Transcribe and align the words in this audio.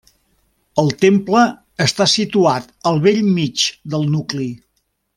El 0.83 0.87
temple 1.03 1.43
està 1.87 2.07
situat 2.15 2.73
al 2.93 2.99
bell 3.07 3.23
mig 3.39 3.67
del 3.95 4.13
nucli. 4.19 4.53